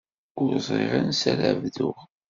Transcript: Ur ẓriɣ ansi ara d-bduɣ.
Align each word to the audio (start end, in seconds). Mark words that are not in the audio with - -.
Ur 0.41 0.51
ẓriɣ 0.67 0.91
ansi 0.99 1.25
ara 1.31 1.49
d-bduɣ. 1.55 1.97